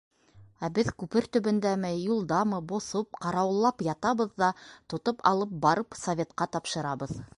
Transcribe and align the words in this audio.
Ә 0.67 0.67
беҙ 0.77 0.87
күпер 1.01 1.25
төбөндәме, 1.35 1.91
юлдамы, 2.05 2.61
боҫоп, 2.71 3.19
ҡарауыллап 3.27 3.85
ятабыҙ 3.89 4.33
ҙа 4.45 4.49
тотоп 4.95 5.23
алып 5.33 5.53
барып 5.67 6.01
Советҡа 6.07 6.49
тапшырабыҙ. 6.57 7.15